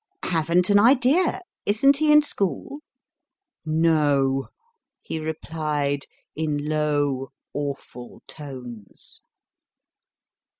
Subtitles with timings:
[0.25, 2.79] Haven t an idea isn t he in school?
[3.63, 4.47] No,
[5.03, 9.21] he replied in low, awful tones.